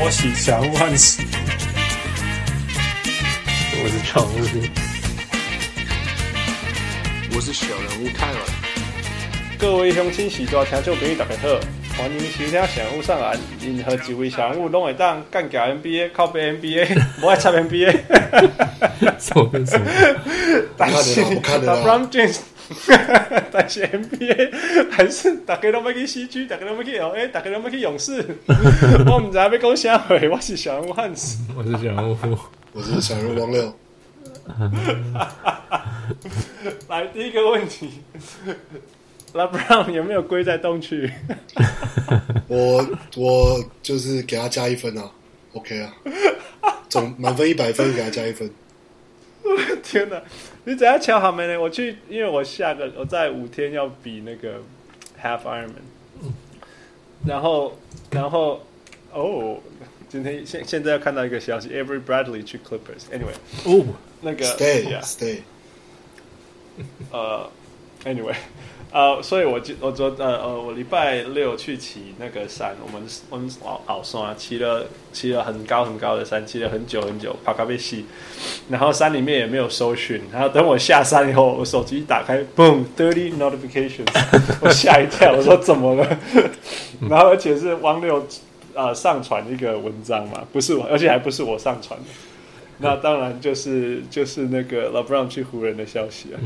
[0.00, 1.22] 波喜小人物汉斯，
[3.82, 4.38] 我是常务，
[7.34, 8.40] 我是小人物泰文。
[9.58, 11.48] 各位乡亲喜多听众朋友大家好，
[11.98, 18.00] 欢迎收听小人物上岸，任何几位小人物拢会当干掉 NBA，靠背 NBA， 不爱插 NBA。
[19.18, 19.86] 什么跟什么？
[20.78, 22.38] 但是不看的啦，LeBron James，
[23.50, 28.24] 但是 NBA 还是大家都要去西区，大家都要去 LA，大家都要去勇士。
[29.06, 32.16] 我唔知道要讲啥话，我是小人物汉斯，我是小人物，
[32.72, 33.74] 我是小人物王六。
[36.88, 37.90] 来第一个问题
[39.32, 41.10] ，LeBron 有没有归在东区？
[42.48, 45.10] 我我就是给他加一分啊
[45.54, 45.92] ，OK 啊，
[46.88, 48.50] 总满分一百分给他加一分。
[49.82, 50.22] 天哪！
[50.64, 51.60] 你怎样敲好没呢？
[51.60, 54.60] 我去，因为我下个我在五天要比那个
[55.22, 55.70] Half Ironman，
[57.26, 57.78] 然后
[58.10, 58.64] 然后
[59.12, 59.58] 哦，
[60.08, 63.86] 今天现现在要看到一个消息，Every Bradley 去 Clippers，Anyway，哦，
[64.20, 65.38] 那个 Stay yeah, stay，
[67.10, 67.50] 呃
[68.04, 68.34] ，Anyway，
[68.92, 78.04] 呃，所以我就我昨呃呃我礼拜六去骑那个山，我们我们奥奥山骑了骑了很高很高的山，骑了很久很久，爬咖啡西，
[78.68, 84.06] 然后山里面也没有搜寻，然后等我下山以后，我手机一打开，boom，thirty notifications，
[84.60, 86.18] 我吓一跳，我说怎么了？
[87.08, 88.26] 然后而且是汪六
[88.74, 92.06] 呃上传一个文章嘛，不是我，而且还不是我上传的，
[92.78, 96.38] 那当然就是就是那个 LeBron 去湖人的消息啊。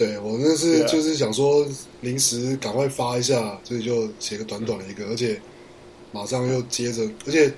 [0.00, 1.66] 对我那是就是想说
[2.00, 5.38] 临时赶快发一下，所以就写个短短的一个，而且
[6.10, 7.52] 马上又接着，而且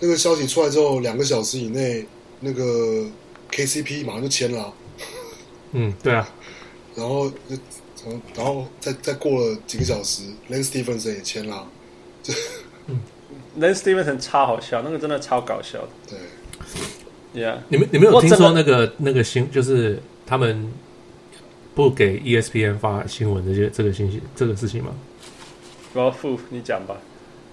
[0.00, 2.06] 那个消息出来之后，两个小时以内，
[2.40, 3.04] 那个
[3.50, 4.72] KCP 马上就签了啊、
[5.72, 6.26] 嗯，对啊，
[6.96, 7.56] 然后就
[8.06, 11.68] 然后然后再再过了几个小时，Lance Stephenson 也签了啊，
[13.60, 15.88] Lance Stevenson 超好笑，那个真的超搞笑的。
[17.34, 20.72] 对，Yeah，你们你们有听说那个那个新就是他们
[21.74, 24.92] 不给 E ESPN 发新闻这些这个信息这个事情吗？
[25.92, 26.96] 我要付你讲吧。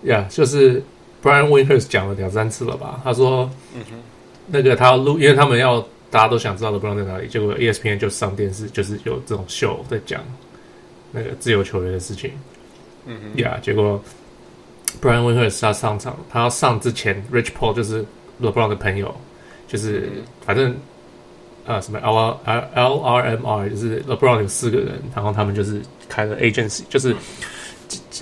[0.04, 0.82] 呀、yeah,，就是
[1.24, 3.00] Brian Windhorst 讲了两三次了吧？
[3.04, 3.96] 他说，嗯哼，
[4.48, 10.24] 那个他要录，因为他们要大家都想知道 LeBron 在哪里，结果 ESPN 就上电视，就是有这种秀在讲
[11.12, 12.32] 那个自由球员的事情。
[13.06, 14.03] 嗯哼，呀、yeah,，结果
[15.02, 18.03] Brian Windhorst 他上场，他要上之前，Rich Paul 就是
[18.42, 19.16] LeBron 的朋友，
[19.68, 20.76] 就是、嗯反正啊、
[21.66, 27.16] 呃、什么 L R L R M R 就是 LeBron 有四个人，然后他们就是开了 agency，就是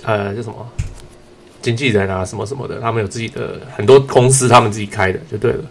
[0.04, 0.66] 呃叫什么
[1.62, 5.64] 经纪人啊什么什么的，他们有自己的很多公司，他们自己开的就对了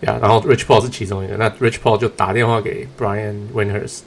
[0.00, 0.18] 呀。
[0.20, 4.00] 然后 Rich Paul 是其中一个，那 Rich Paul 就打电话给 Brian Windhorst，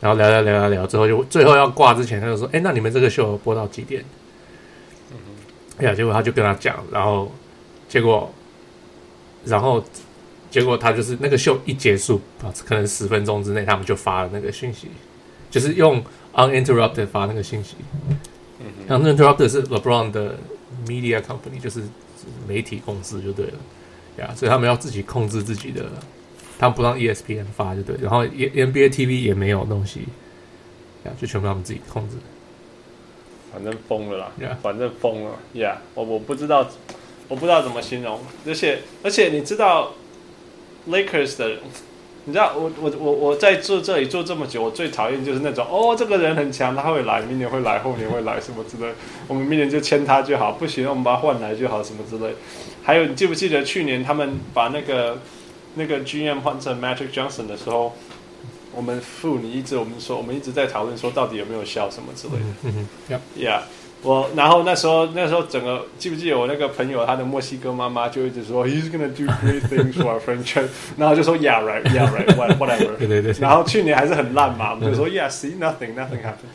[0.00, 4.04] 然后聊聊聊聊聊，之后就最后要挂之前，他就说：“哎，那你们这个秀播到几点？”
[5.78, 7.32] 哎呀，结果他就跟他讲，然后
[7.88, 8.30] 结果，
[9.44, 9.82] 然后
[10.50, 14.88] 结果他就是那个秀一结束啊，可能十分钟之内，他们就发了那个讯息，
[15.50, 16.02] 就是用
[16.34, 17.76] uninterrupted 发那个信息。
[18.88, 20.36] uninterrupted 是 LeBron 的
[20.86, 21.82] media company，就是
[22.48, 23.52] 媒体公司就对了，
[24.18, 25.86] 呀，所以他们要自己控制自己的，
[26.58, 30.00] 他们不让 ESPN 发就对，然后 NBA TV 也没有东西，
[31.04, 32.16] 呀，就全部他们自己控制。
[33.52, 34.56] 反正疯了啦 Yeah.
[34.62, 36.68] 反正疯了，Yeah，我我不知道，
[37.28, 39.92] 我不知道怎么形容，而且而且你知道
[40.88, 41.56] Lakers 的，
[42.24, 48.92] 你知道我我我我在做这里做这么久，我最讨厌就是那种哦，这个人很强，他会来，明年会来，后年会来，什么之类，
[49.26, 52.34] 我们明年就签他就好，不行，我们把他换来就好，什么之类。
[52.82, 55.18] 还有，你记不记得去年他们把那个
[55.74, 57.92] 那个 GM 换成 Magic Johnson 的时候？
[58.72, 63.18] 我们付你一直，我们说，我们一直在讨论说，到底有没有效什么之类的。
[63.36, 63.62] ，Yeah。
[64.02, 73.32] 我然后那时候那时候整个记不记得我那个朋友他的墨西哥妈妈就一直说 He's gonna do great things for our friendship， 然后就说 Yeah right Yeah right whatever，对 对对。
[73.40, 76.48] 然后去年还是很烂嘛，我们就说 Yeah see nothing nothing happened，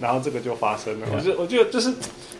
[0.00, 1.06] 然后这个就发生了。
[1.14, 1.92] 我就我觉得就是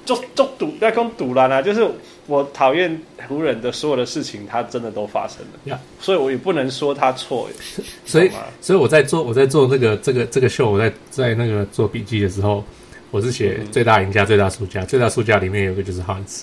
[0.06, 1.86] 就就赌不要跟赌烂啊，就是
[2.26, 2.98] 我讨厌
[3.28, 5.78] 湖人的所有的事情，它真的都发生了。
[6.00, 7.48] 所以我也不能说他错。
[8.06, 12.64] 所以，所以我在做我在做这个这个这个秀，我在在那个做笔记的时候，
[13.10, 16.42] 我是写最大赢家、最大输家，最大输家里面有一个就是 Hans，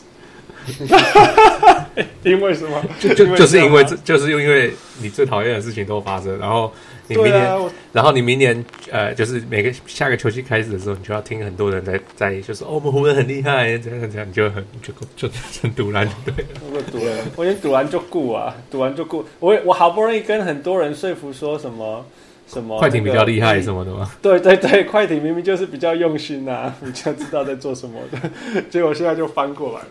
[2.24, 2.82] 因为什么？
[3.00, 6.72] 就就就是因为这就是因为你最讨厌的事情都发生，然后
[7.08, 7.60] 你明年，啊
[7.92, 16.62] 然后你明年呃，就是每个下个球季开始的时候，你就要听很多人在在就是哦，我们湖人很厉害，这样这样，你就很就就就很赌烂，对了。
[16.72, 19.26] 我赌了，我已经赌完就顾啊，赌完就顾。
[19.40, 22.06] 我我好不容易跟很多人说服说什么
[22.48, 24.12] 什么快艇比较厉害什么的吗？
[24.22, 29.82] 对对对，快艇明明就是比较用心啊， 比较知道在做什么的， 结果现在就翻过来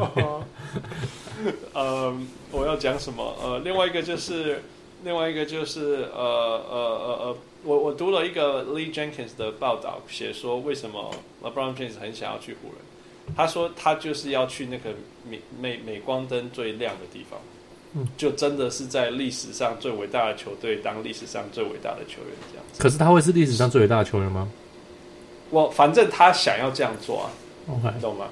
[0.00, 0.46] 了。
[1.72, 2.14] 呃，
[2.52, 3.34] 我要讲什么？
[3.42, 4.62] 呃，另外一个就是，
[5.02, 11.10] 另外一个就是，呃呃呃呃，我我读了一个 Lee Jenkins 的报道，写说为什么
[11.42, 13.34] LeBron James 很想要去湖人。
[13.36, 14.90] 他说他就是要去那个
[15.28, 17.40] 镁镁镁光灯最亮的地方。
[18.16, 22.82] 就真的是在历史上最伟大的球队当历史上最伟大的球员这样子。
[22.82, 24.48] 可是他会是历史上最伟大的球员吗？
[25.50, 27.30] 我反正他想要这样做啊
[27.68, 27.94] ，Okay.
[27.94, 28.26] 你懂吗？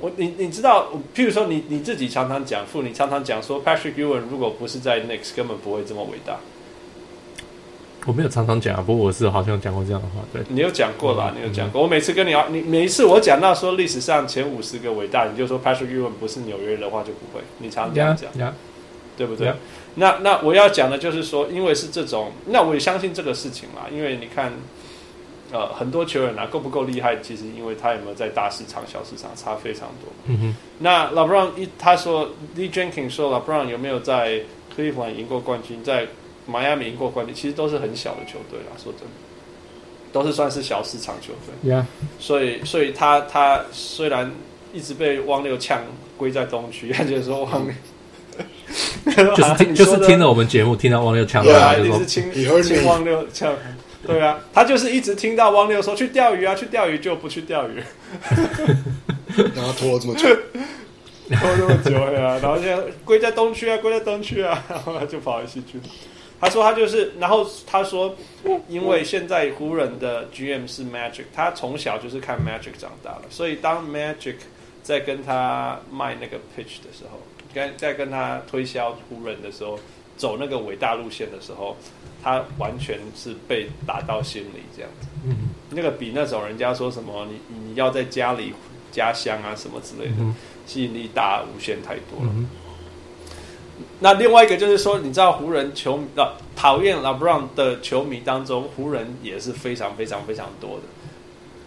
[0.00, 6.36] 我你你知道，譬如说你你自己常常讲父，你常常讲说 Patrick Ewing 如果不是在 Knicks 根本不会这么伟大。
[8.06, 10.24] 我没有常常讲啊，不过我是好像讲过这样的话。
[10.32, 11.80] 对，你有讲过啦，嗯、你有讲过。
[11.80, 17.42] 嗯、我每次跟你啊，你每一次我讲到说历史上前五十个伟大，你就说 Patrick Ewing 不是纽约人的话就不会。
[17.58, 18.30] 你常常这样讲。
[18.34, 18.52] Yeah, yeah.
[19.18, 19.52] 对不对.
[19.96, 23.86] 那那我要讲的就是说，因为是这种，那我也相信这个事情嘛。
[23.92, 24.52] 因为你看，
[25.50, 27.16] 呃，很多球员啊，够不够厉害？
[27.16, 30.08] 其实因为他有没有在大市场、小市场差非常多。
[30.26, 30.56] 嗯哼。
[30.78, 34.40] 那 LeBron 一他说，Lee Jenkins 说，LeBron 有没有在
[34.76, 36.06] Cleveland 赢过冠军，在
[36.46, 37.34] 迈阿密赢过冠军？
[37.34, 39.10] 其实都是很小的球队啦，说真的，
[40.12, 41.74] 都是算是小市场球队。
[41.74, 41.84] Yeah.
[42.20, 44.30] 所以，所以他他虽然
[44.72, 45.82] 一直被汪六呛
[46.16, 47.74] 归在东区，他就是说汪六。
[49.34, 53.54] 就是听，就是听了我们节目，听到汪六呛，对啊，你是听听汪六呛，
[54.06, 57.82] 对啊，他就是一直听到汪六说去钓鱼啊，去钓鱼就不去钓鱼，
[59.54, 60.28] 然后 拖了这么久，
[61.30, 65.80] 拖这么久呀，然后现在归在东区啊，归在东区啊，然后他就跑回西区。
[66.40, 68.14] 他说他就是，然后他说，
[68.68, 74.36] 因为现在湖人的 GM 是 Magic，他从小就是看 Magic 长大了，所以当 Magic
[74.80, 77.18] 在跟他卖那个 pitch 的时候。
[77.54, 79.78] 跟在跟他推销湖人的时候，
[80.16, 81.76] 走那个伟大路线的时候，
[82.22, 85.06] 他完全是被打到心里这样子。
[85.24, 88.52] 嗯，那个比那种人家说什么你你要在家里
[88.92, 90.16] 家乡啊什么之类的，
[90.66, 92.32] 吸引力大无限太多了。
[92.36, 92.48] 嗯、
[94.00, 100.78] 那另外一个就是说，你知道湖人球迷啊讨厌 LeBron 的球迷当中，湖人也是非常非常非常多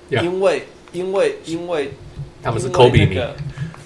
[0.09, 1.91] 的.因为因为因为
[2.43, 3.19] 他们是 Kobe 迷。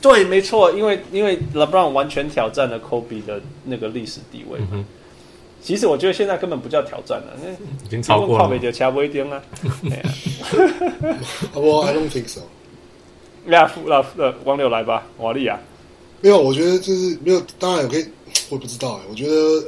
[0.07, 4.59] 对，没错，因为因为 LeBron 完全挑战了 Kobe 的那个历史地位。
[4.71, 4.85] 嗯、
[5.63, 7.51] 其实我觉得现在根本不叫挑战了，那
[7.83, 8.59] 已经超过了。
[8.59, 9.41] 就掐不一定了。
[11.55, 12.41] 我 I don't think so。
[13.45, 15.59] 那那那王六来吧，瓦利亚。
[16.21, 17.41] 没有，我觉得就是没有。
[17.57, 18.05] 当然我可以，
[18.51, 19.01] 我不知道哎。
[19.09, 19.67] 我觉得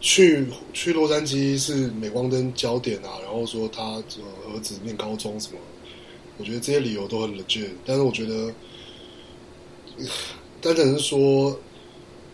[0.00, 5.58] 去去洛杉矶是镁光灯焦点啊，然后说他儿子念高中什么，
[6.36, 7.68] 我觉得这些理由都很 legit。
[7.86, 8.52] 但是我觉得。
[10.60, 11.58] 单纯是说，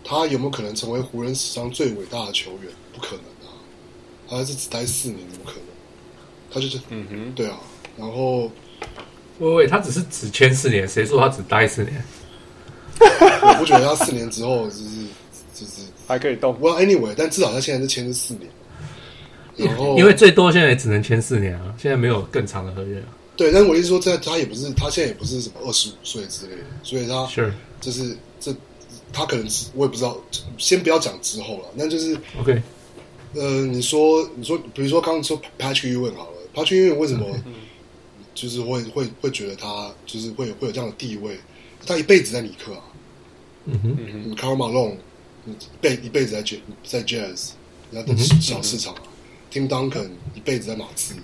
[0.04, 2.72] 他有没有可能成为湖人史上最伟大的球员？
[2.92, 3.52] 不可能啊！
[4.28, 5.62] 他还是只待四年，怎么可能？
[6.50, 7.58] 他就是，嗯哼，对啊。
[7.98, 8.50] 然后，
[9.38, 12.04] 喂喂，他只是只签四年，谁说他只待四年？
[12.98, 15.06] 我不觉得他四年之后就是
[15.54, 16.54] 就是还可以动。
[16.58, 18.48] Well, anyway，但至少他现在是签了四年。
[19.56, 23.06] 然后，因为最多现在也只能签四年啊，现在没有更长的合约啊。
[23.36, 28.54] 对，但是我意思说，在他也不是，他现在也不是什么二十五岁之类的，所以他是就是这，
[29.12, 30.18] 他可能是我也不知道，
[30.56, 32.62] 先不要讲之后了，那就是 OK。
[33.34, 37.26] 呃，你说你说，比如说刚刚说 Patrick Ewing 好了，Patrick Ewing 为什么
[38.34, 41.38] 就是会会会觉得他就是会会有这样的地位？
[41.84, 42.80] 他一辈子在尼克啊，
[43.66, 44.94] 嗯哼嗯哼，Karl Malone
[45.46, 47.50] 一辈一辈子在 Jazz 在 Jazz，
[47.90, 49.02] 然后小市场啊
[49.52, 51.14] ，Tim Duncan 一辈子在马刺。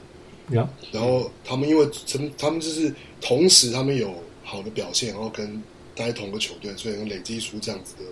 [0.51, 0.67] Yeah.
[0.91, 1.89] 然后他们因为
[2.37, 5.63] 他们就是同时他们有好的表现，然后跟
[5.95, 8.03] 待同个球队，所以能累积出这样子的，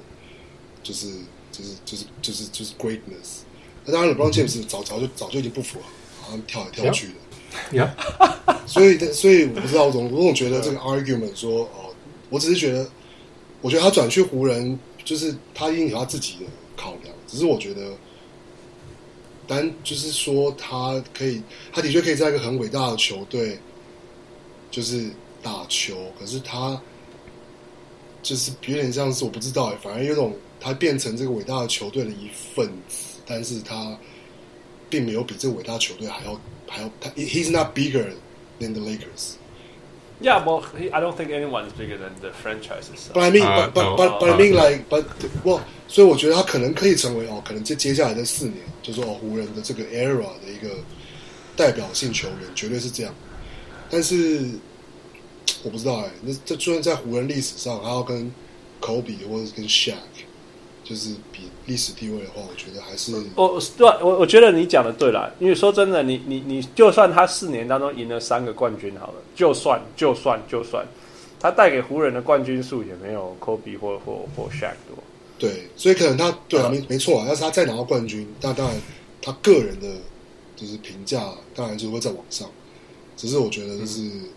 [0.82, 1.08] 就是
[1.50, 3.40] 就是就是就是就是 greatness。
[3.84, 5.86] 那当然，LeBron James 早早就早就已经不符合，
[6.22, 7.78] 好像跳来跳去的。
[7.78, 7.90] Yeah.
[8.66, 11.92] 所以所以我不知道，我总我总觉得这个 argument 说哦，
[12.30, 12.88] 我只是觉得，
[13.60, 16.46] 我觉得他转去湖人，就是他一定有他自己的
[16.76, 17.92] 考量，只是我觉得。
[19.52, 21.42] 但就是说，他可以，
[21.72, 23.58] 他的确可以在一个很伟大的球队，
[24.70, 25.10] 就是
[25.42, 26.12] 打球。
[26.16, 26.80] 可是他
[28.22, 33.98] 就是有点像是我不知道，反而有种他变成这个伟大的球队的一份子，但是他
[34.88, 37.10] 并没有比这个伟大球队还要还要他。
[37.10, 38.12] He's not bigger
[38.60, 39.32] than the Lakers.
[40.20, 40.62] Yeah, well,
[40.92, 43.10] I don't think anyone is bigger than the franchises.
[43.14, 45.04] But I mean, but but but but I mean, like, but
[45.44, 45.60] well.
[45.88, 50.76] 所以我觉得他可能可以成为哦，可能接接下来的四年，就是说哦，湖人的这个 era 的一个
[51.56, 53.12] 代表性球员，绝对是这样。
[53.90, 54.50] 但是
[55.64, 58.32] 我不知道哎，那这就算在湖人历史上，还要跟
[58.80, 59.94] Kobe 或者是跟 Shaq，
[60.90, 70.84] 就是比历史地位的话，我觉得还是我对我我觉得你讲的对啦，因为说真的，你你你就算他四年当中赢了三个冠军好了，就算就算就算，
[71.38, 74.98] 他带给湖人的冠军数也没有科比或或或 Shaq 多。
[75.38, 78.76] 对，所以可能他对啊，没没错啊，要是他再拿到冠军，那当然
[79.22, 79.86] 他个人的
[80.56, 82.50] 就是评价当然就会在往上。
[83.16, 84.28] 只是我觉得就是，嗯、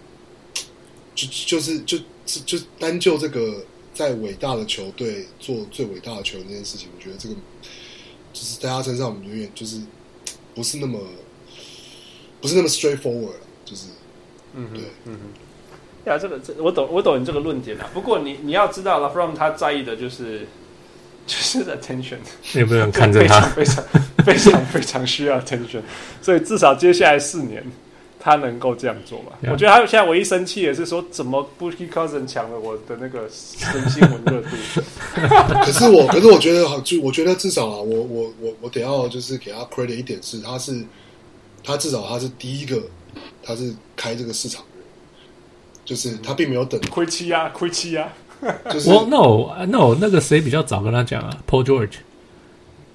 [1.16, 3.66] 就就是就就就单就这个。
[3.94, 7.36] 在伟大的球队做最伟大的球员这件事情，我觉得这个
[8.34, 9.80] 就是在他身上，我们永远就是
[10.56, 11.00] 不是那么
[12.42, 13.88] 不是那么 straightforward，就是
[14.56, 15.18] 嗯对嗯
[16.06, 17.90] 哼，呀，这个这我懂我懂你这个论点啊。
[17.94, 20.48] 不过你你要知道，LeBron 他在意的就是
[21.28, 22.18] 就是 attention，
[22.56, 23.42] 有没有人看着他？
[23.56, 25.82] 非常非常非常非常需要 attention，
[26.22, 27.64] 所以至少接下来四年。
[28.24, 34.48] 他能够这样做吧.我觉得他现在唯一生气也是说，怎么 Boogie Cousins 抢了我的那个新新闻热度？
[35.66, 40.82] 可是我，可是我觉得好，就我觉得至少啊，我我我我得要就是给他 credit 一点是，他是
[41.66, 42.82] 他至少他是第一个，
[43.44, 44.88] 他是开这个市场的人，
[45.84, 48.08] 就是他并没有等亏七啊， 亏七啊。
[48.72, 51.96] 就是 well, no no 那个谁比较早跟他讲啊？Paul George。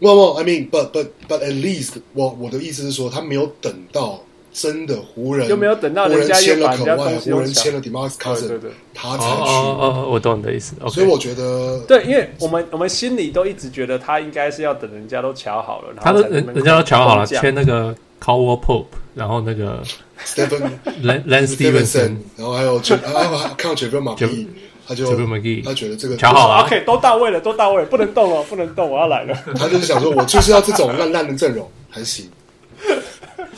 [0.01, 4.23] Well, well, I mean, but but but at least 我我的意思是说，他没有等到。
[4.53, 9.43] 真的湖人，又没有等到人家签了可外，湖人签了 DeMarcus Cousins，对对对，他才去。
[9.43, 10.75] 哦哦，我懂你的意思。
[10.89, 19.83] 所以我觉得，对，因为我们我们心里都一直觉得他应该是要等人家都瞧好了，他都人人家都瞧好了，签那个 Caldwell Pope，然后那个
[20.25, 20.71] Stephen
[21.05, 24.47] Lance Stephenson，然后还有啊，看到 JaVale McGee，
[24.89, 29.37] 他就 JaVale McGee，他觉得这个瞧好了，OK，都到位了，都到位，不能动了，不能动，我要来了。
[29.55, 32.29] 他就是想说，我就是要这种烂烂的阵容，还行。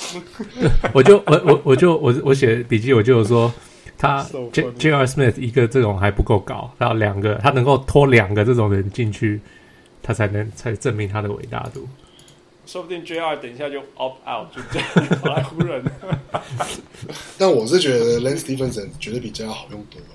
[0.95, 3.53] 我就我我我就我我写笔记，我就有说
[3.99, 9.41] 他 J J R Smith 一个这种还不够高，然后两个，他能够拖两个这种人进去，
[10.03, 11.89] 他才能才证明他的伟大度。
[12.67, 14.89] 说不定 J R 等一下就 opt out，就这样
[15.21, 15.83] 跑来湖人。
[17.37, 20.07] 但我是觉得 Lance Stephenson 绝对比 J R 好用多了。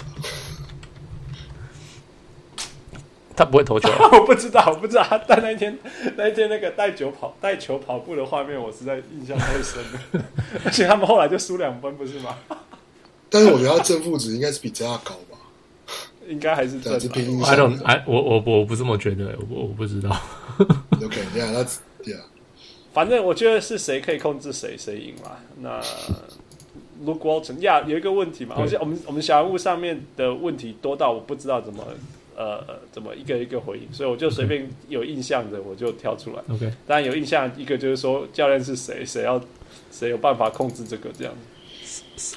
[3.36, 5.06] 他不会投球， 我不知道，我不知道。
[5.28, 5.78] 但那一天，
[6.16, 10.26] 那一天那个带球跑带球跑步的画面，我实在印象太深了。
[10.64, 12.38] 而且他们后来就输两分，不是吗？
[13.30, 15.38] 但是我觉得他正负值应该是比这样高吧？
[16.28, 16.98] 应该还是正。
[17.00, 20.10] 是拼 I don't, I, 我我我不这么觉得，我我不知道。
[21.04, 22.22] OK，Yeah，that's yeah。
[22.94, 25.32] 反正我觉得是谁可以控制谁，谁赢嘛。
[25.60, 25.82] 那
[27.06, 31.84] Luke Walton，呀，有一个问题嘛，我我们我们小人物上面的问题多到我不知道怎么。
[32.36, 33.94] 呃，怎么一个一个回应？
[33.94, 36.44] 所以我就随便有印象的，我就挑出来。
[36.54, 39.42] OK，当然有印象，一个就是说教练是谁，谁要
[39.92, 41.40] 谁有办法控制这个这样子。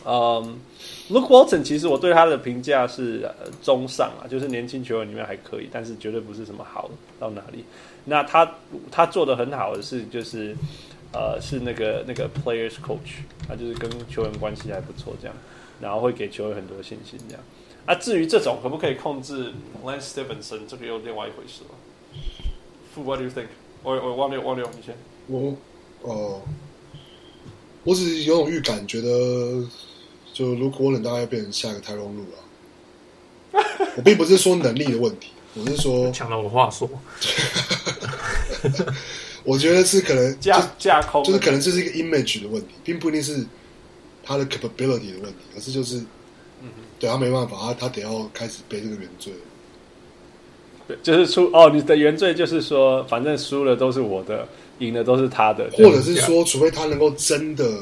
[0.05, 0.59] 嗯
[1.11, 7.65] ，Luke Walton 其实我对他的评价是、呃、中上啊，就是年轻球员里面还可以，但是绝对不是什么好到哪里。
[8.05, 8.49] 那他
[8.91, 10.55] 他做的很好的是就是
[11.13, 15.37] 呃是那个那个 Players Coach，他就是跟球员关系还不错这样，
[15.81, 17.43] 然后会给球员很多信心这样。
[17.89, 19.51] 那、啊、至于这种可不可以控制
[19.83, 21.71] Lance Stephenson，这个又另外一回事了。
[23.03, 23.47] What do you think？
[23.83, 24.95] 我我忘掉忘掉你先。
[25.27, 25.57] 我
[26.03, 26.43] 哦，
[27.85, 29.67] 我只是有种预感，觉得
[30.35, 32.37] 就 Luke Walton 大概要变成下一个 Tyronn Lue 了。
[33.97, 36.87] 我并不是说能力的问题，我是说 抢了我话说。
[39.45, 43.47] 我觉得是可能架架空，就是可能这是一个 image 的问题，并不一定是
[44.23, 46.05] 他的 capability 的问题，而是就是。
[46.99, 49.33] 对他没办法，他他得要开始背这个原罪。
[50.87, 57.79] 对，就是出哦，你的原罪就是说，反正输了都是我的，赢了都是他的，或者是说，除非他能够真的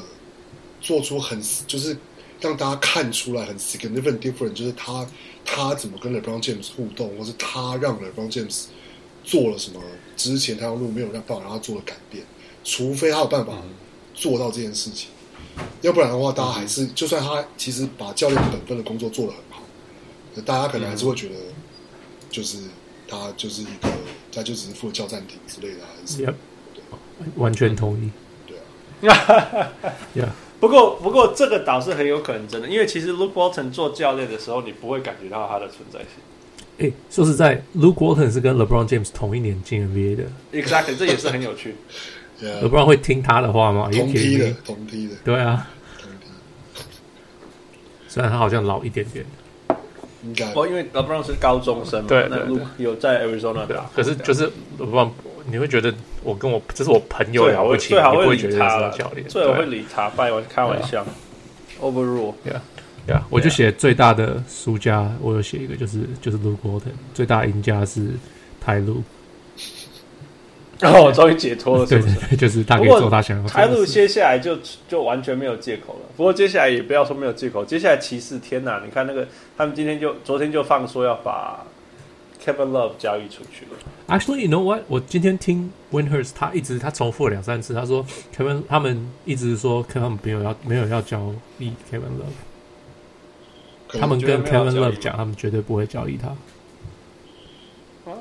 [0.81, 1.97] 做出很就是
[2.41, 5.07] 让大家看出来很 significant difference，就是他
[5.45, 8.65] 他怎么跟 LeBron James 互动，或是他让 LeBron James
[9.25, 9.81] 做了什么
[10.17, 12.25] 之前他条路没有让办法让他做了改变，
[12.65, 13.53] 除非他有办法
[14.15, 15.09] 做到这件事情。
[15.83, 19.63] 要不然的话，大家还是就算他其实把教练本分的工作做得很好，
[20.45, 21.35] 大家可能还是会觉得，
[22.31, 22.59] 就是
[23.09, 23.89] 他就是一个，
[24.33, 26.35] 他就只是负责叫暂停之类的，还是 Yep.
[27.37, 28.11] 完全同意。
[29.01, 29.73] 对啊
[30.15, 30.29] ，Yeah.
[30.61, 36.09] 不过不过这个倒是很有可能真的，因为其实 Luke Walton 做教练的时候，你不会感觉到他的存在性。
[36.79, 41.75] 哎，说实在，Luke Walton 是跟 LeBron James 同一年进 NBA 的，Exactly，这也是很有趣。
[42.41, 43.89] 我不知道会听他的话吗？
[43.93, 45.67] 同梯的，同梯的，对啊，
[45.99, 46.83] 同梯。
[48.09, 49.25] 虽然他好像老一点点，
[50.23, 50.53] 应该。
[50.55, 52.29] 哦，因为 LeBron 是高中生嘛，对，
[52.77, 53.87] 有在 Arizona 打。
[53.95, 55.11] 可是就是，LeBron，
[55.51, 61.07] 你会觉得我跟我这是我朋友了不起，最好会理他教练，最好会理他，开玩开玩笑。
[61.81, 68.11] Overrule，yeah，yeah，我就写最大的输家，我有写一个，就是就是 Luke Walton，最大赢家是
[70.79, 71.09] Ty Lue。
[71.09, 72.15] 哦，终于解脱了，是不是？
[72.29, 73.55] 对，就是他可以做他想要做的事。
[73.55, 74.57] 开路接下来就
[74.89, 76.01] 就完全没有借口了。
[76.17, 78.81] 不过接下来也不要说没有借口，接下来骑士，天哪！
[78.85, 81.65] 你看那个，他们今天就昨天就放说要把
[82.45, 83.73] Kevin Love 交易出去了。
[84.09, 84.83] Actually, you know what？
[84.87, 88.05] 我今天听 Windhorst 他一直他重复了两三次，他说
[88.37, 96.29] Kevin 他们一直说 Kevin 没有要没有要交易 Kevin Love，他们跟 Kevin Love 讲，他们绝对不会交易他。
[98.05, 98.15] 哦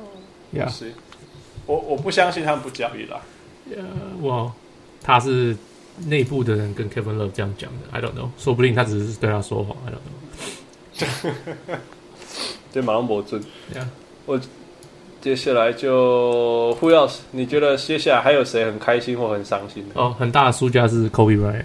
[0.53, 0.71] ，Yeah。
[1.65, 3.21] 我我不相信他们不交易了。
[3.75, 3.83] 呃，
[4.21, 4.53] 我
[5.01, 5.55] 他是
[6.05, 11.77] 内部的人跟 Kevin Love 这样讲的，I don't know，说不定他只是对他说谎，I don't know。
[12.71, 13.41] 对马龙伯尊
[13.73, 13.85] ，Yeah，
[14.25, 14.39] 我
[15.21, 17.19] 接下来就 Who else？
[17.31, 19.99] 你觉得接下来还有谁很开心或很伤心的？
[19.99, 21.63] 哦，很大的输家是 Kobe Bryant，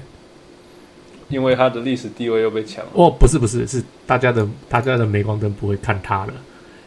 [1.28, 2.90] 因为他的历史地位又被抢了。
[2.94, 6.32] 哦，不是不是，是大家的大家的镁光灯不会看他了。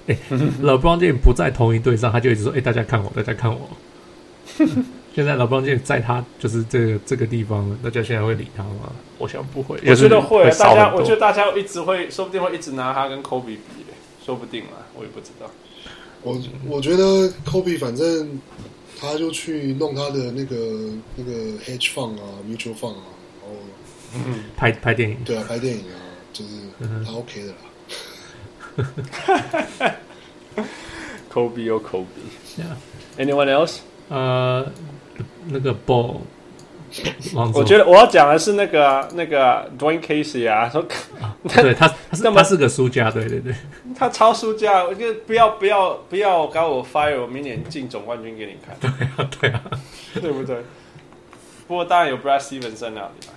[0.08, 0.18] 哎
[0.62, 3.70] ，LeBron James 不在同一队上，他就一直说：“哎、欸，大家看我，大家看我。
[5.16, 8.92] ”现在 LeBron James 在他就是这个这个地方，大家现在会理他吗？
[9.18, 9.78] 我想不会。
[9.86, 13.60] 我觉得会，大家我觉得大家一直会，说不定会一直拿他跟 Kobe 比，
[14.26, 15.50] 说不定啊，我也不知道。
[16.22, 18.42] 我我觉得 Kobe 反正
[19.00, 20.56] 他就去弄他的那个
[21.16, 21.32] 那个
[21.64, 23.06] Hedge Fund 啊，Mutual Fund 啊，
[23.42, 23.56] 然后、
[24.16, 25.96] 嗯、拍拍电影，对啊，拍电影啊，
[26.34, 26.52] 就是
[27.06, 27.56] 他 OK 的啦。
[27.62, 27.70] 嗯
[31.32, 32.06] Kobe 又 Kobe。
[32.58, 32.76] Yeah.
[33.18, 33.80] Anyone else？
[34.10, 36.18] 呃、uh,，那个 Ball。
[37.56, 40.80] 我觉得我要讲的是那个、啊、那个、啊、Dwayne Casey 啊，说，
[41.20, 43.52] 啊、对他，他是他是个输家，对对对，
[43.96, 44.84] 他超输家。
[44.84, 48.78] 我觉得不要不要不要搞我 fire，我明年进总冠军给你看。
[48.80, 49.62] 对啊对啊，
[50.22, 50.58] 对不对？
[51.68, 53.34] 不过当然有 Brad Stevens 在那里嘛。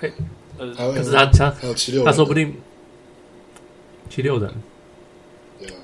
[0.00, 0.12] 嘿，
[0.58, 2.52] 呃，可是他他还有七六，他说不定。
[4.14, 4.48] 七六人，
[5.58, 5.74] 对啊，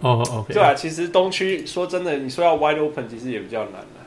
[0.00, 4.02] 哦，OK，对啊，其实东区说真的，你说要 wide open，其实也比较难的。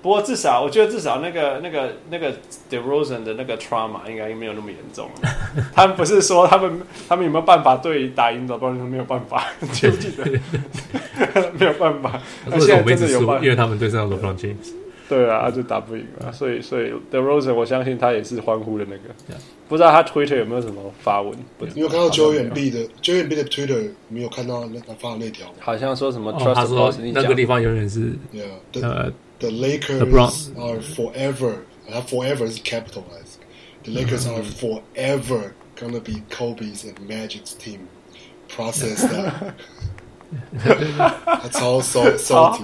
[0.00, 2.32] 不过至少，我觉得至少那个那个那个
[2.70, 5.10] DeRozan 的那个 trauma 应该没有那么严重。
[5.74, 10.24] 他们不是说他们他们有没有办法对打赢的，不然没有办法，记不记得？
[11.58, 12.20] 没有办法。
[12.46, 14.72] 那现在真的有办法，因为他们对上 LeBron James。
[15.11, 19.39] 对啊，就打不赢了，所以所以 DeRozan 我相信他也是欢呼的那个。
[19.69, 21.33] 不知道他 Twitter 有没有什么发文？
[21.73, 25.53] 你有看到 Joel Embiid 的 Joel Embiid 的 Twitter 没有看到那他发的那条吗？
[25.59, 31.53] 好像说什么、哦、他说那个地方永远是 Yeah，呃 the, the Lakers are forever，
[31.89, 39.53] 他 forever 是 capitalized。The Lakers are forever gonna be Kobe's and Magic's team。Process that。
[41.25, 42.59] 他超酸酸的，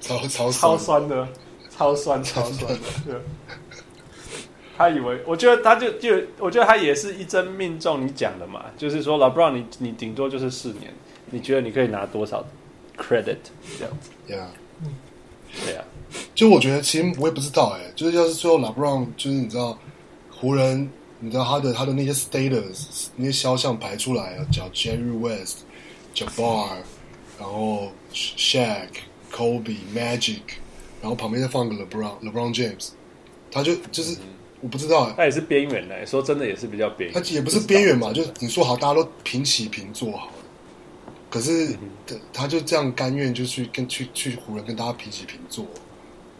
[0.00, 1.28] 超超超酸的。
[1.75, 2.79] 超酸，超酸的。
[3.05, 3.15] 对，
[4.77, 10.93] 他以为，我觉得他就就，我觉得他也是一针命中你讲的嘛，就是说，LeBron，你你顶多就是四年，
[11.31, 12.45] 你觉得你可以拿多少
[12.97, 13.37] credit
[13.77, 14.09] 这样子？
[14.27, 14.49] 对啊，
[15.65, 15.83] 对啊。
[16.35, 19.77] 就我觉得，其实我也不知道，哎，就是要是最后 LeBron，就是你知道，
[20.29, 25.59] 湖人，你知道他的他的那些 status，那些肖像排出来啊，叫 Jerry West、
[26.13, 26.67] Jabbar，
[27.39, 28.89] 然后 Shaq、
[29.31, 30.41] Kobe、Magic。
[31.03, 32.91] 然后旁边再放个 LeBron，LeBron James，
[33.51, 34.17] 他就就是
[34.61, 37.21] 我不知道，他也是边缘的，说真的也是比较边缘。
[37.21, 40.33] 他也不是边缘嘛，就你说好，大家都平起平坐好了。
[41.29, 41.75] 可是
[42.31, 45.65] 他就这样甘愿就去跟去去湖人跟大家平起平坐，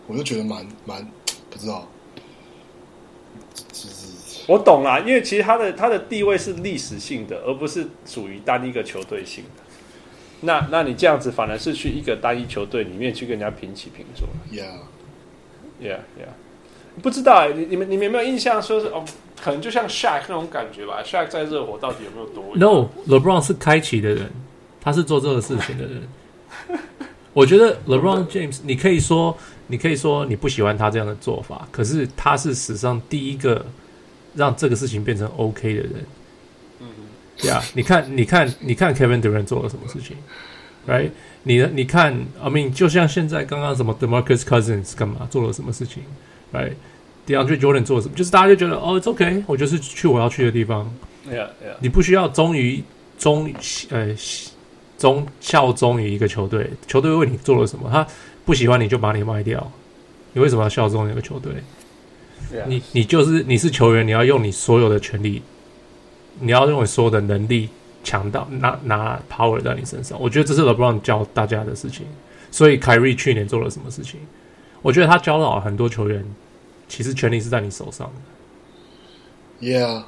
[0.08, 1.06] 我就觉得蛮蛮
[1.50, 1.86] 不知道。
[4.48, 9.63] 我懂啦，因为其实他的他的地位是历史性的，而不是属于单一个球队性的。
[10.44, 14.28] 那，那你这样子反而是去一个单一球队里面去跟人家平起平坐。
[14.52, 16.34] Yeah，Yeah，Yeah。
[17.02, 19.04] 不知道哎、欸，你你们你们有没有印象说是哦，
[19.42, 24.30] 可能就像 Shaq 那种感觉吧？Shaq 在热火到底有没有多？No，LeBron 是开启的人，
[24.80, 26.04] 他是做这个事情的人。
[27.34, 29.36] 我觉得 LeBron James，你可以说
[29.68, 33.66] 你可以说你不喜欢他这样的做法，可是他是史上第一个
[34.36, 36.06] 让这个事情变成 OK 的人。
[37.44, 40.18] 对啊，你看，你看，你看，Kevin Durant 做了什么事情
[40.88, 41.12] ，right？
[41.44, 46.02] 你你看，I mean，就像现在刚刚什么 DeMarcus Cousins 干嘛做了什么事情
[46.54, 50.90] ，right？DeAndre Jordan 做了什么，就是大家就觉得哦，it's OK，我就是去我要去的地方。
[51.30, 51.76] Yeah, yeah.
[51.80, 52.82] 你不需要忠于
[53.18, 53.54] 忠
[53.90, 54.16] 呃
[54.98, 58.08] 忠效忠于一个球队，球队为你做了什么，他
[58.46, 59.72] 不喜欢你就把你卖掉，
[60.32, 61.52] 你为什么要效忠一个球队.
[62.68, 65.42] 你你就是你是球员，你要用你所有的权利。
[66.40, 67.70] 你要用你所有的能力
[68.04, 72.06] 强到拿拿 power 在你身上，我觉得这是 LeBron 教大家的事情。
[72.52, 74.20] 所以凯瑞去年做了什么事情？
[74.82, 76.24] 我觉得他教导了很多球员，
[76.88, 79.68] 其实权力是在你手上的。
[79.68, 80.04] Yeah，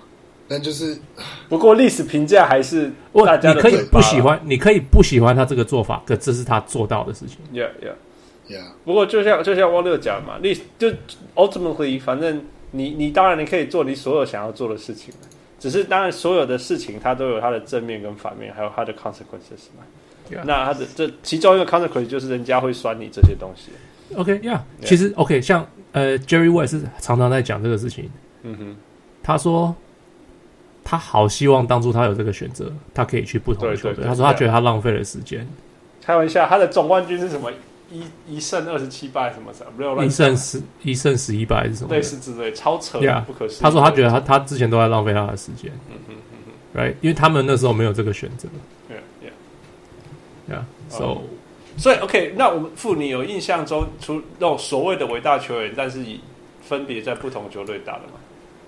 [0.48, 1.00] 但就是
[1.50, 2.92] 不过历史评价还是
[3.26, 7.38] 大家你可以不喜欢，你可以不喜欢他这个做法，可这是他做到的事情。
[7.54, 8.54] Yeah，Yeah。
[8.54, 10.92] ，Yeah，不过就像就像汪六讲嘛，你就
[11.34, 15.12] ultimately 反正你你当然你可以做你所有想要做的事情，
[15.66, 19.84] 只是当然所有的事情它都有它的正面跟反面，还有它的 consequences 嘛。
[20.30, 20.44] Yeah.
[20.46, 23.72] 那它的这其中一个 consequence 就是人家会酸你这些东西。
[24.16, 28.12] OK，Yeah，、okay, 其实 OK，像呃 Jerry West 是常常在讲这个事情。
[28.44, 28.76] 嗯哼，
[29.24, 29.76] 他说
[30.84, 34.06] 他好希望当初他有这个选择，他可以去不同的球队。
[34.06, 35.48] 他说他觉得他浪费了时间。
[36.04, 37.52] 开玩笑，他的总冠军是什么？
[37.92, 38.04] 一
[38.36, 39.72] 一胜二十七败什么什么？
[39.78, 40.08] 没有乱。
[40.08, 41.94] 一胜十一胜十一败是什么？
[41.96, 43.60] 类似之类，超扯，yeah, 不可思议。
[43.62, 45.72] 他说他觉得他他之前都在浪费他的时间。
[45.90, 48.48] 嗯哼嗯哼，Right，因为他们那时候没有这个选择。
[50.48, 51.22] Yeah，Yeah，Yeah，So，、um,
[51.78, 56.22] 所以 OK，那我们妇女有印象中出那种所谓的伟大球员，但是以
[56.62, 58.14] 分别在不同球队打的吗？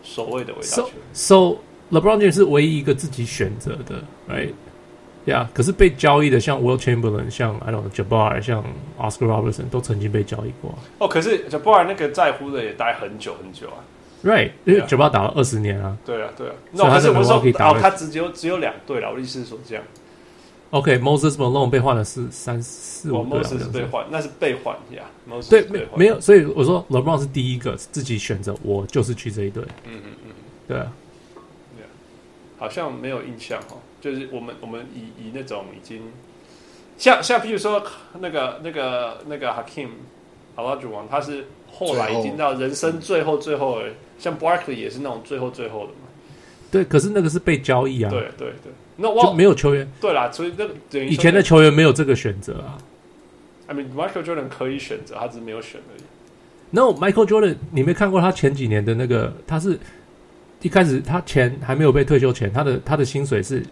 [0.03, 1.57] 所谓的伟大球员，so, so
[1.91, 4.51] LeBron James 是唯一一个自己选择的，right？
[5.27, 8.63] 呀、yeah,，可是被交易的像 Will Chamberlain、像 I don't know Jabbar、像
[8.97, 10.73] Oscar Robertson 都曾经被交易过。
[10.99, 13.83] 哦，可是 Jabbar 那个在乎的也待很久很久啊
[14.23, 14.51] ，right？
[14.65, 15.97] 因为 Jabbar 打了二十年啊。
[16.05, 16.53] 对啊，对啊。
[16.71, 19.83] 那可是我说哦，他只有只有两队了，我意思是说这样。
[20.69, 25.03] OK，Moses、okay, Malone 被换了是三四五队，Moses 被换，那是被换呀。
[25.49, 29.63] 对，没没有，所以我说 LeBron 是第一个自己选择，我就是去这一队。
[29.85, 30.31] 嗯嗯嗯，
[30.67, 30.91] 对啊，
[31.77, 31.87] 对啊，
[32.57, 33.77] 好像没有印象哦。
[34.11, 36.01] 就是我们我们以以那种已经
[36.97, 37.83] 像像譬如说
[38.19, 39.89] 那个那个那个 Hakeem
[40.55, 46.07] Olajuwon，他是后来已经到人生最后最后的，像 Barkley 也是那种最后最后的嘛。
[46.71, 48.09] 对，可是那个是被交易啊。
[48.09, 48.71] 对对对。
[48.95, 52.77] 那就没有球员对啦，所以那等于以前的球员没有这个选择啊。
[53.67, 56.01] I mean Michael Jordan 可以选择，他只是没有选而已。
[56.71, 59.31] No Michael Jordan，你没看过他前几年的那个？
[59.45, 59.79] 他是
[60.61, 63.63] 一开始他钱还没有被退休前，他的他的薪水是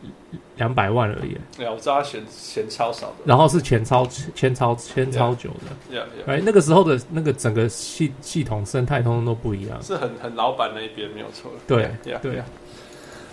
[0.58, 1.36] 两百万而已。
[1.58, 5.96] 对啊，我知道他钱钱超少的，然后是钱超钱超钱超久的。
[5.98, 6.38] Yeah, yeah.
[6.38, 11.52] 哎，那个时候的那个整个系系统生态通通都不一样，是很很老板那一边没有错。
[11.68, 12.38] 对 yeah, 对。
[12.38, 12.44] Yeah.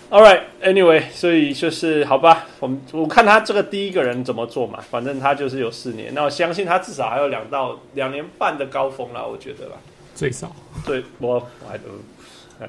[0.09, 9.77] All right, anyway，所以就是好吧，我们我看他这个第一个人怎么做嘛，反正他就是有四年，那我相信他至少还有两到两年半的高峰了，我觉得吧，
[10.13, 10.55] 最少。
[10.85, 11.79] 对，我我还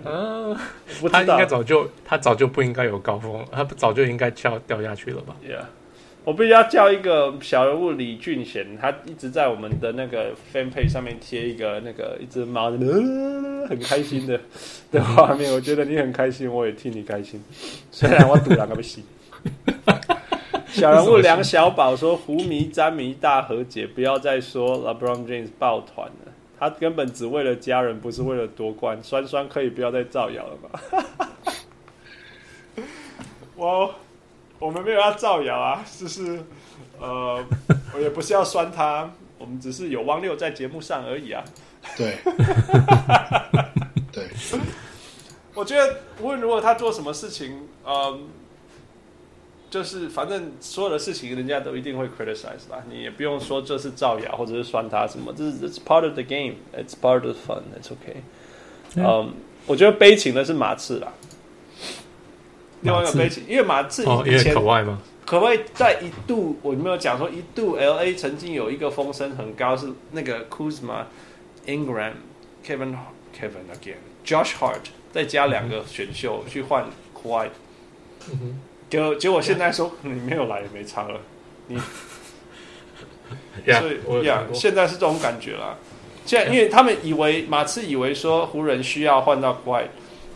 [0.03, 0.57] 都，嗯，
[1.11, 5.65] 他应该早就他早就不应该有高峰，他早就应该掉掉下去了吧？Yeah。
[6.25, 14.41] 我必须要叫一个小人物李俊贤，他一直在我们的那个 fan page 上面贴一个那个一只猫的、呃、很开心的
[14.91, 15.53] 的画面。
[15.53, 17.43] 我觉得你很开心，我也替你开心。
[17.91, 19.05] 虽然我赌两个不行。
[20.69, 26.24] 小人物梁小宝说：“胡迷詹迷大和解，不要再说 LeBron James 抱团了。
[26.69, 28.99] 他根本只为了家人，不是为了夺冠。
[29.03, 30.81] 酸酸可以不要再造谣了吧？”
[33.57, 33.95] 我。
[34.61, 36.43] 我们没有要造谣啊，就是
[36.99, 37.45] 呃，
[37.93, 41.45] 我也不是要酸他，我们只是有汪六在节目上而已啊。
[41.99, 42.17] 对，
[44.11, 44.27] 对，
[45.53, 48.21] 我觉得无论如果他做什么事情，嗯、呃，
[49.75, 52.81] 就是反正所有的事情，人家都一定会 criticize 啦。
[52.89, 58.19] 你也不用说这是造谣或者是算他什么，这是 it's part of the game，it's part of the fun，it's okay。
[58.95, 59.29] 嗯、呃，
[59.67, 61.13] 我觉得悲情的是马刺啦。
[62.83, 65.01] 另外一个悲情，因为马刺以前可外吗？
[65.27, 71.07] 可外在一度，我没有讲说一度，L A 曾经有一个风声很高，是那个 Kuzma、
[71.67, 72.13] Ingram、
[72.65, 72.95] Kevin、
[73.37, 76.87] Kevin again、Josh Hart 再加两个选秀去换
[77.21, 77.49] Kawhi，
[78.91, 81.21] 结结果现在说你没有来也没差了，
[81.69, 81.77] 你，
[83.67, 85.77] 所以呀，现在是这种感觉啦。
[86.27, 89.85] 现在因为他们以为马刺以为说湖人需要换到 Kawhi，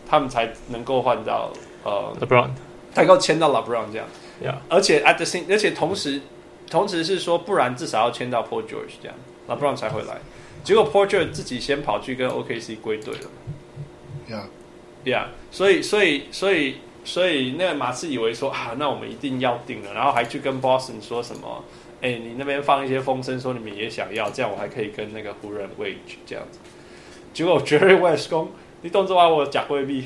[0.07, 1.51] 他们才能够换到。
[1.81, 2.49] 呃，LeBron，
[2.93, 4.05] 他够签到 LeBron 这样
[4.43, 4.55] ，Yeah.
[4.67, 6.21] 而且 at the same，而且同时，
[6.69, 9.15] 同时是说，不然至少要签到 Paul George 这样
[9.47, 10.17] ，LeBron 才会来。
[10.61, 14.41] 结果 Paul George 自己先跑去跟 OKC 归队了
[15.05, 21.63] ，Yeah，Yeah，所以，所以，所以，所以那个马刺以为说啊，那我们一定要定了，然后还去跟 Boston 说什么，
[22.01, 26.59] 哎，你那边放一些风声说你们也想要，这样我还可以跟那个湖人 wage 这样子。
[27.33, 28.47] 结果 Jerry West 说，
[28.83, 30.05] 你动作话我假规避。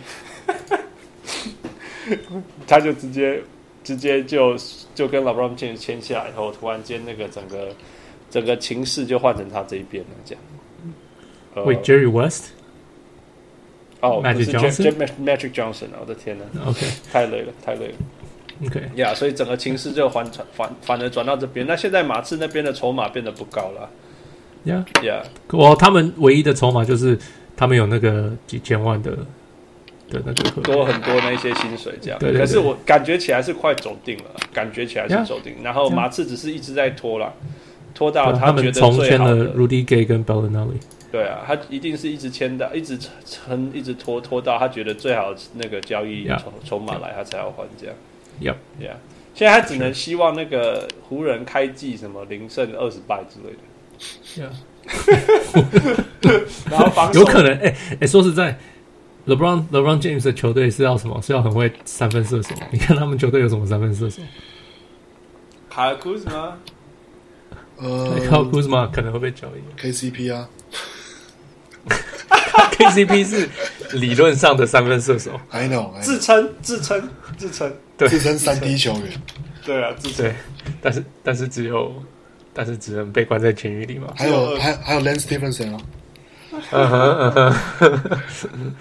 [2.65, 3.41] 他就直接
[3.83, 4.55] 直接就
[4.95, 7.75] 就跟 LeBron James 签下来以后，突然间那个整个
[8.29, 10.43] 整个情势就换成他这一边了，这样。
[11.65, 12.51] 喂、Jerry West？
[14.03, 15.87] 哦、oh,，Magic Johnson？Magic Johnson？
[15.99, 17.93] 我的天呐，OK，太累了，太累了。
[18.65, 21.65] OK，呀、所以整个情势就反转反反而转到这边。
[21.65, 23.89] 那现在马刺那边的筹码变得不高了。
[24.65, 27.17] Yeah，Yeah，我他们唯一的筹码就是
[27.55, 29.17] 他们有那个几千万的。
[30.61, 37.33] 多很多那些薪水这样，对对对，可是我感觉起来是快走定了，感觉起来是走定，然后马刺只是一直在拖了。
[37.95, 40.77] 拖到他觉得重签了的 Rudy Gay 跟 Bellinelli。
[41.13, 47.95] 对啊，他一定是一直签到，一直撑，一直拖拖到他觉得最好那个交易筹筹码来，他才要还这样。
[48.41, 48.55] Yep.
[48.81, 48.95] Yeah.
[49.35, 53.61] 现在他只能希望那个湖人开季什么零胜二十败之类的。
[54.41, 54.49] Yeah.
[56.71, 58.57] 然后防守有可能哎哎、欸欸，说实在
[59.27, 61.21] ，LeBron LeBron James 的球队是要什么？
[61.21, 62.55] 是要很会三分射手？
[62.73, 64.19] 你看他们球队有什么三分射手？
[65.69, 66.57] 卡尔库兹吗？
[67.77, 68.89] 呃，卡尔库兹吗？
[68.91, 69.61] 可能会被交易。
[69.79, 70.49] KCP 啊。
[72.73, 73.49] KCP 是
[73.97, 76.01] 理论上的三分射手，I know，, I know.
[76.01, 79.11] 自称自称自称，对，自称三 D 球员，
[79.65, 80.33] 对啊，自称，
[80.81, 81.93] 但是但是只有，
[82.53, 84.07] 但是只能被关在监狱里嘛。
[84.15, 85.81] 还有还还有 Lance Stephenson 啊，
[86.71, 88.75] 嗯哼嗯哼，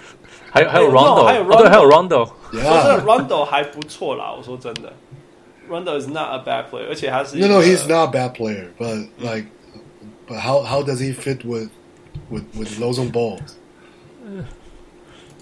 [0.51, 4.31] 还有还有 Rondo，还有对，还有 Rondo，我觉得 Rondo 还不错啦。
[4.35, 4.93] 我说真的
[5.69, 9.47] ，Rondo is not a bad player，而且他是 No no he's not a bad player，but like
[10.27, 11.69] but how how does he fit with
[12.29, 13.39] with with Lonzo Ball？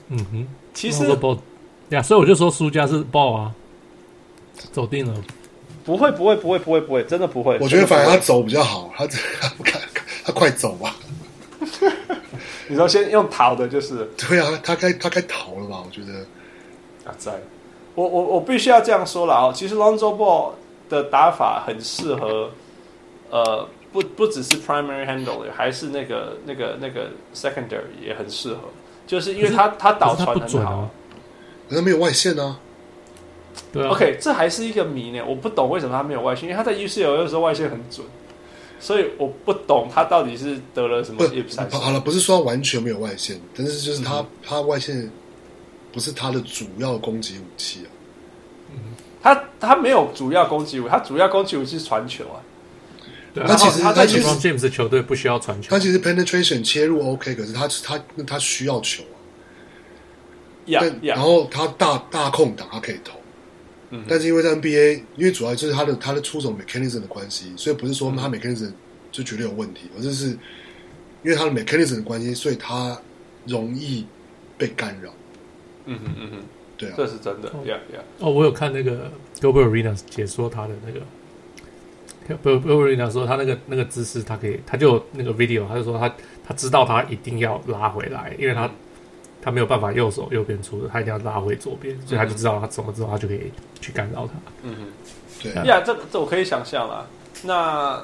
[0.10, 1.06] 嗯哼，其实
[1.90, 3.54] 呀，所以我就说输家是 ball 啊，
[4.72, 5.22] 走定了。
[5.84, 7.58] 不会，不会，不会，不会，不会，真的不会。
[7.60, 9.82] 我觉得反而他走比较好，他他不敢，
[10.24, 10.96] 他快走吧。
[12.68, 15.84] 你说先用逃的，就是对啊，他该他该逃了吧？
[15.86, 16.20] 我觉得
[17.04, 17.34] 啊，在，
[17.96, 19.52] 我我我必须要这样说了啊。
[19.54, 20.52] 其实 Lonzo Ball
[20.90, 22.50] 的打法很适合，
[23.30, 28.60] 呃，不不只是 primary handle，还是那个那个那个 secondary 也很适合。
[29.08, 30.90] 就是因为他他导传很好，
[31.68, 32.58] 可是没有外线啊。
[33.74, 33.90] 对啊。
[33.90, 35.22] OK，这还是一个谜呢。
[35.28, 38.06] 我不懂为什么他没有外线，因为他在 UCLA 的时候外线很准，
[38.80, 41.28] 所以我不懂他到底是得了什么。
[41.28, 45.12] 不，好了，不是说完全没有外线，但是就是他、嗯、他外线
[45.92, 47.90] 不是他的主要攻击武器啊。
[48.70, 48.78] 嗯，
[49.22, 52.40] 他他没有主要攻击武器，他主要攻击武器是传球啊。
[53.34, 59.18] 对，他其实他其实 James 球队不需要传球，他其实 penetration 切入 OK，可是他他他需要球啊。
[60.68, 61.08] Yeah, yeah.
[61.16, 63.20] 然后他大大空档他可以投，
[63.90, 68.72] 嗯，但是因为在 NBA，因为主要就是他的他的出手 mechanism 的关系，所以不是说他 mechanism
[69.12, 70.28] 就绝对有问题，而是是
[71.24, 72.96] 因为他的 mechanism 的关系，所以他
[73.48, 74.06] 容易
[74.58, 75.12] 被干扰。
[75.86, 76.38] 嗯哼嗯哼，
[76.78, 77.50] 对啊，这是真的。
[77.66, 78.04] Yeah, yeah.
[78.20, 81.02] 哦，我有看那个 Gilbert Arenas 解说他的那个。
[82.28, 86.14] 不不不，人家说他那个那个姿势，他可以，他就那个 video，他就说他
[86.48, 88.70] 他知道他一定要拉回来，因为他
[89.42, 94.34] 他没有办法右手右边出的，他一定要拉回左边，所以他就知道他怎么知道他就可以去干扰他。
[94.64, 94.86] 嗯哼，
[95.42, 97.06] 对呀，这这我可以想象啦。
[97.44, 98.00] 那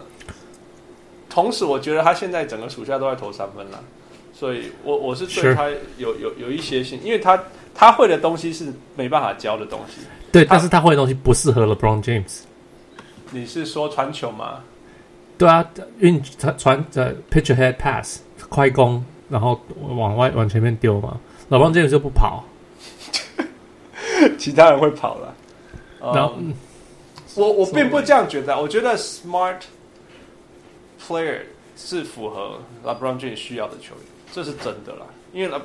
[1.29, 3.83] 同时，我觉得他现在整个暑假都在投三分了，
[4.33, 7.41] 所以我我是对他有有有一些信，因为他
[7.75, 10.01] 他会的东西是没办法教的东西。
[10.31, 12.41] 对，但是他会的东西不适合 LeBron James。
[13.31, 14.63] 你是说传球吗？
[15.37, 15.63] 对啊，
[15.99, 21.19] 运传传呃 pitch ahead pass 快攻，然后往外往前面丢嘛。
[21.49, 22.43] 老邦这个就不跑，
[24.37, 25.35] 其他人会跑了。
[26.01, 26.51] 然后、um,
[27.35, 29.61] 我我并不这样觉得，我觉得 smart
[30.99, 31.41] player
[31.75, 35.05] 是符合 LeBron James 需要的球员，这是真的啦。
[35.33, 35.59] 因为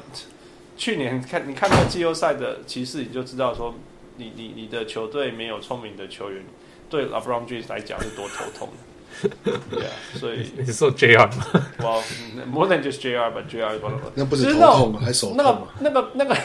[0.77, 3.75] 去年看你看到季后赛的骑士，你就知道说
[4.17, 6.45] 你你你的球队没有聪明的球员。
[6.93, 8.69] 对 LeBron James 来讲是多头痛
[9.25, 11.45] 的， 对啊，所以你是说 JR 吗
[11.79, 12.03] ？Well,
[12.53, 13.81] more than just JR，but JR
[14.15, 15.37] 那不是头痛，还手痛。
[15.39, 16.37] 那个、那个、那个、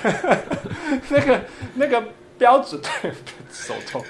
[1.10, 1.42] 那个、
[1.76, 2.04] 那个
[2.38, 3.12] 标准对
[3.52, 4.02] 手痛，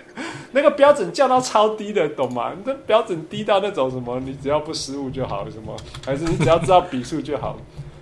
[0.52, 2.54] 那个标准降到超低的，懂吗？
[2.63, 5.76] 那标准低到那种什么，你只要不失误就好，什么？
[6.06, 7.58] 还是你只要知道比数就好？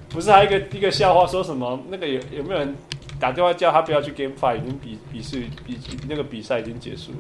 [0.10, 1.80] 不是还有一个一个笑话，说什么？
[1.90, 2.76] 那个有有没有人
[3.18, 4.58] 打电话叫他不要去 Game Five？
[4.58, 7.18] 已经比比赛比那个比赛已经结束了。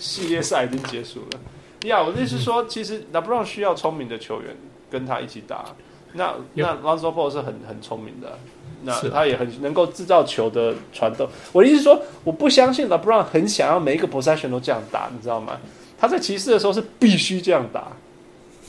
[0.00, 4.56] 系列赛已经结束了，呀、yeah,，我的意思是说，其实 LeBron 需要聪明的球员
[4.90, 5.66] 跟他一起打。
[6.14, 8.36] 那那 Lonzo Ball 是很很聪明的，
[8.82, 11.28] 那他也很能够制造球的传动。
[11.52, 15.60] 我的意思是说，我不相信 LeBron 很想要每一个 possession 都这样打，你知道吗？
[15.96, 17.92] 他在骑士的时候是必须这样打，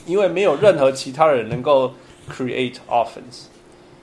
[0.06, 1.92] 因为没有任何其他人能够
[2.30, 3.46] create offense。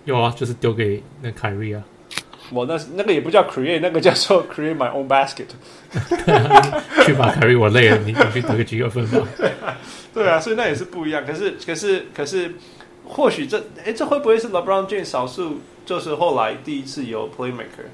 [0.05, 1.81] 有啊，就是丢给那凯瑞啊。
[2.51, 5.45] 我那那个也不叫 create，那个叫做 create my own basket。
[7.05, 9.19] 去吧，凯瑞，我累了，你你去得个几个分吧。
[10.13, 11.25] 对啊，所以那也是不一样。
[11.25, 12.53] 可是可是可是，
[13.05, 17.87] 或许这哎，这会不会是 LeBron James 少数就是后来第一次有 playmaker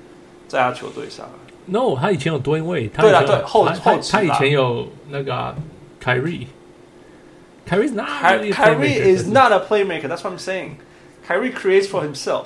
[0.48, 1.30] 在他球队上
[1.66, 5.56] ？No，他以前有多因为他对啊，对后后他，他以前有那个
[6.00, 6.48] 凯瑞。
[7.68, 10.08] 凯瑞 is not Kyrie is not a playmaker.
[10.08, 10.76] That's what I'm saying.
[11.28, 12.46] Kyrie creates for himself.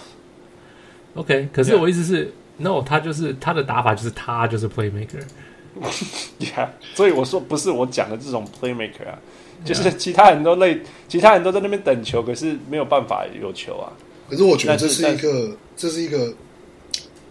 [1.15, 9.19] OK，可是我意思是 Yeah.，No，他就是他的打法就是他就是 playmaker，Yeah， 所以我说不是我讲的这种 playmaker 啊，
[9.65, 13.91] 就是其他人都累，其他人都在那边等球，可是没有办法有球啊。
[14.29, 16.33] 可是我觉得这是一个，这是一个，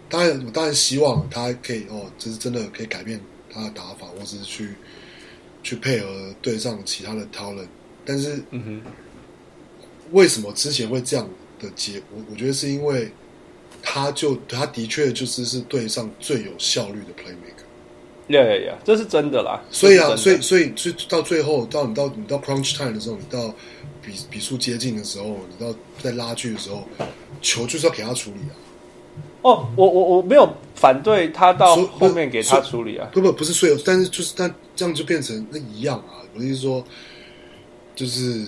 [0.09, 4.75] 当然我当然希望他可以哦，这是真的可以改变他的打法，或者是去
[5.63, 6.07] 去配合
[6.41, 7.67] 对上其他的 talent。
[8.05, 8.81] 但是，嗯哼，
[10.11, 11.27] 为什么之前会这样
[11.59, 12.01] 的结？
[12.13, 13.09] 我我觉得是因为
[13.91, 17.65] 他就他的确就是是队上最有效率的 playmaker。
[18.27, 19.59] 呀呀呀，这是真的啦。
[19.71, 23.51] 所以啊，所以所以所以到最后，到你到你到 crunch time 的时候，你到
[23.99, 26.87] 比比数接近的时候，你到在拉锯的时候，
[27.41, 28.53] 球就是要给他处理啊。
[29.41, 33.09] 哦，我我我没有反对他到后面给他处理啊。
[33.11, 36.21] 不不不是所有，但是就是但这样就变成那一样啊。
[36.35, 36.85] 我的意思说，
[37.95, 38.45] 就是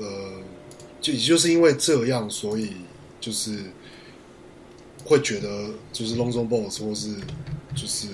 [0.00, 0.06] 呃，
[1.02, 2.70] 就也就是因为这样，所以
[3.20, 3.50] 就是
[5.04, 7.14] 会觉得就是 Lonzo Ball 或是
[7.74, 8.08] 就是。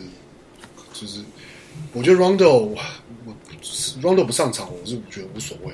[0.90, 1.22] 就是，
[1.92, 2.76] 我觉得 Rondo 我，
[3.24, 3.36] 我
[4.02, 5.72] Rondo 不上场，我是觉得无所谓。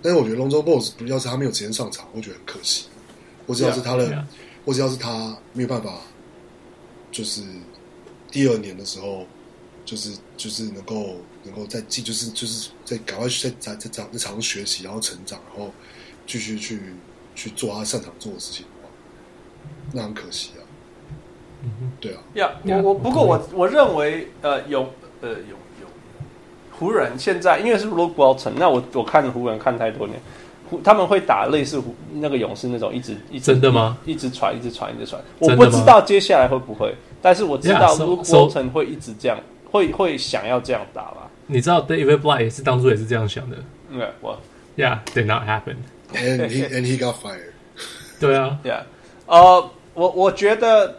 [0.00, 2.86] 但是我觉得 Lonzo Ball 要是他没有时间上场，我觉得很可惜。
[3.46, 4.24] 或者要是他的，yeah, yeah.
[4.64, 6.00] 或者要是他没有办法，
[7.12, 7.42] 就是
[8.30, 9.26] 第二年的时候，
[9.84, 15.70] 就是就是能够能够再继，就是就是在赶快在在在在场上学习，然后成长，然后
[16.26, 16.80] 继续去
[17.34, 18.64] 去做他擅长做的事情
[19.92, 20.62] 那很可惜啊。
[22.00, 24.82] 对啊，呀、yeah，我我不过我我认为呃有
[25.22, 25.86] 呃有有
[26.70, 30.20] 湖人现在因为是 Luke Walton，那我我看湖人看太多年，
[30.68, 33.96] 湖他们会打类似湖那个勇士那种一直一直真的吗？
[34.04, 39.38] 一直传一直传一直传，我不知道接下来会不会，但是我知道 Luke Walton 会一直这样，
[39.70, 41.30] 会会想要这样打吧？
[41.46, 43.56] 你知道 David Blatt 也是当初也是这样想的，
[43.90, 44.38] 对，我
[44.76, 47.52] Yeah，did not happen，and he and he got fired。
[48.18, 48.80] 对啊，Yeah，
[49.26, 50.96] 呃，我我觉得。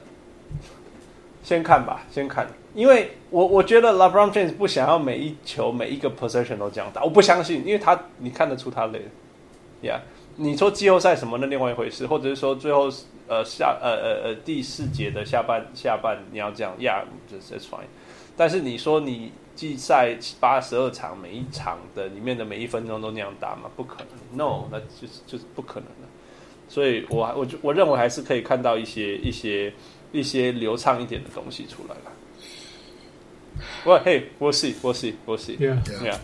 [1.43, 8.99] 先看吧，先看，因为我我觉得 LeBron James 不想要每一球每一个 possession 都这样打，我不相信，因为他你看得出他累
[9.81, 10.01] 呀
[10.37, 12.89] 你说季后赛什么的另外一回事，或者是说最后
[13.27, 17.85] 呃下呃呃呃第四节的下半下半你要这样，Yeah，这是 fine，
[18.35, 23.69] 但是你说你季赛八十二场每一场的里面的每一分钟都那样打吗？
[23.75, 25.87] 不可能，No，那就是就是不可能，
[26.67, 29.73] 所以我我我认为还是可以看到一些一些。
[30.11, 32.11] 一些流畅一点的东西出来了。
[33.83, 36.17] 我，嘿，we'll see，we'll see，we'll see，Yeah，Yeah。